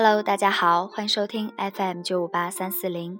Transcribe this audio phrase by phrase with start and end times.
[0.00, 3.18] Hello，大家好，欢迎收听 FM 九五八三四零，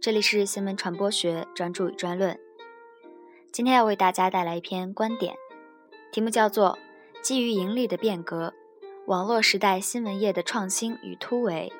[0.00, 2.38] 这里是新闻传播学专注与专论。
[3.52, 5.34] 今天要为大家带来一篇观点，
[6.12, 6.78] 题目叫做
[7.20, 8.54] 《基于盈利的变革：
[9.08, 11.72] 网络时代新闻业的创新与突围》。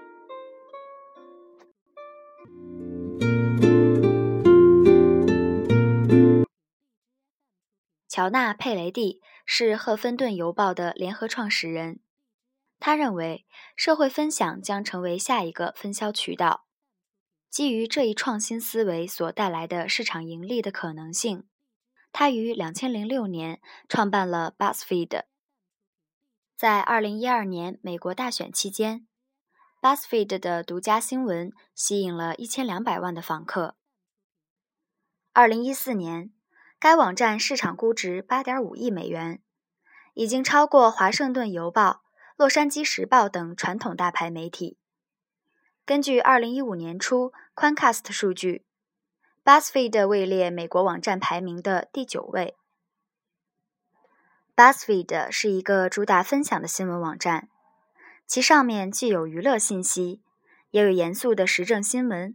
[8.08, 12.00] 乔纳·佩雷蒂是赫芬顿邮报的联合创始人。
[12.80, 13.44] 他认为，
[13.76, 16.64] 社会分享将成为下一个分销渠道。
[17.50, 21.46] 基于这一创新思维所带来的市场盈利的可能性，
[22.11, 25.24] 他于2006年创办了 BuzzFeed。
[26.57, 29.07] 在2012年美国大选期间
[29.82, 33.77] ，BuzzFeed 的独家新闻吸引了一千两百万的访客。
[35.34, 36.33] 2014年，
[36.78, 39.42] 该网站市场估值8.5亿美元，
[40.14, 42.02] 已经超过华盛顿邮报。
[42.41, 44.78] 《洛杉矶时报》等传统大牌媒体，
[45.84, 48.64] 根据2015年初，Quancast 数据
[49.44, 52.56] ，BuzzFeed 位列美国网站排名的第九位。
[54.56, 57.50] BuzzFeed 是一个主打分享的新闻网站，
[58.27, 60.22] 其上面既有娱乐信息，
[60.70, 62.34] 也有严肃的时政新闻。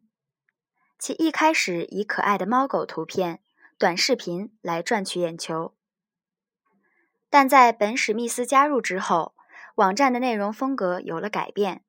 [0.99, 3.41] 其一开始以可爱的猫狗图片、
[3.79, 5.73] 短视频来赚取眼球，
[7.31, 9.33] 但在本·史密斯加入之后。
[9.75, 11.83] 网站的内容风格有了改变，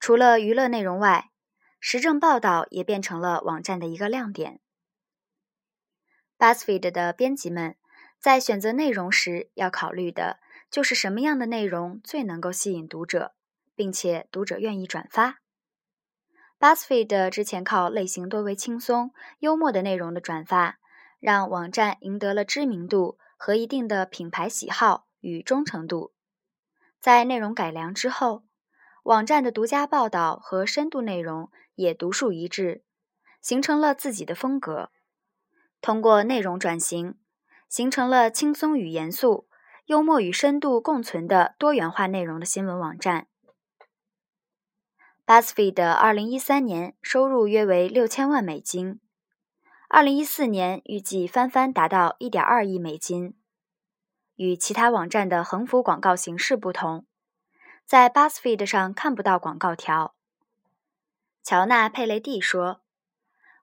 [0.00, 1.30] 除了娱乐内容外，
[1.78, 4.58] 时政报道也变成了网站的一个亮点。
[6.36, 7.76] BuzzFeed 的编辑们
[8.18, 13.36] 在选择内容时要考虑的就是什么样的内容最能够吸引读者，
[13.76, 15.38] 并且读者愿意转发。
[16.58, 20.80] BuzzFeed 之前靠类型多为轻松、幽默的内容的转发，
[21.20, 26.15] 让网站赢得了知名度和一定的品牌喜好与忠诚度。
[27.00, 28.44] 在内容改良之后，
[29.04, 32.82] 网站的独家报道和深度内容也独树一帜，
[33.40, 34.90] 形成了自己的风格。
[35.80, 37.14] 通过内容转型，
[37.68, 39.48] 形成了轻松与严肃、
[39.84, 43.28] 幽默与深度共存的多元化内容的新闻网站。
[45.26, 49.00] BuzzFeed 2013年收入约为六千万美金
[49.90, 53.36] ，2014年预计翻番达到1.2亿美金。
[54.36, 57.04] 与其他网站的横幅广告形式不同，
[57.84, 60.14] 在 BuzzFeed 上看不到广告条。
[61.42, 62.82] 乔纳·佩雷蒂说：“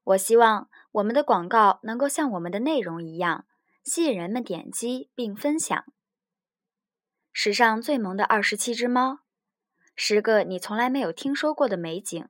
[0.03, 3.45] 我希望我们的广告能够像我们的内容一样，
[3.83, 5.85] 吸引人们点击并分享。”
[7.31, 9.19] 史上最萌的二十七只猫，
[9.95, 12.27] 十个你从来没有听说过的美景。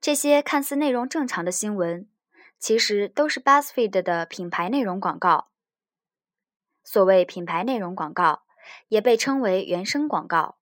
[0.00, 2.08] 这些看似内容正常的新闻，
[2.58, 5.49] 其实都是 BuzzFeed 的品牌内容广告。
[6.92, 8.42] 所谓品牌内容广告，
[8.88, 10.56] 也被称为原生广告，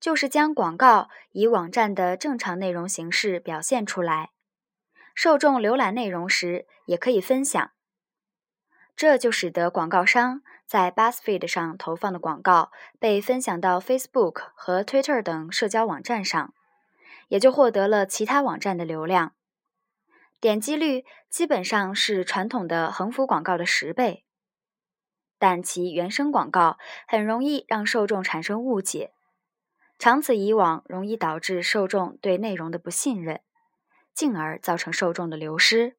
[0.00, 4.30] 就是将广告以网站的正常内容形式表现出来，
[5.14, 7.72] 受众浏览内容时也可以分享。
[8.96, 16.54] 这就使得广告商在 BuzzFeed 上投放的广告被分享到 Facebook 和 Twitter 等社交网站上，
[17.28, 19.34] 也就获得了其他网站的流量，
[20.40, 24.23] 点击率基本上是传统的横幅广告的十倍。
[25.46, 29.12] 但其原生广告很容易让受众产生误解，
[29.98, 33.42] 长此以往，容易导致受众对内容的不信任，
[34.14, 35.96] 进而造成受众的流失。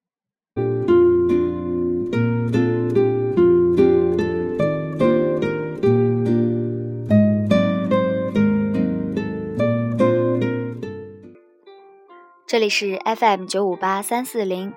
[12.48, 14.74] 这里是 FM 九五八三四零，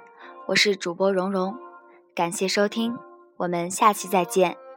[0.48, 1.56] 我是主播蓉蓉，
[2.14, 3.07] 感谢收听。
[3.38, 4.67] 我们下期再见。